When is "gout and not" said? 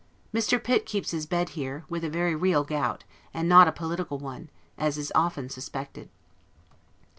2.63-3.67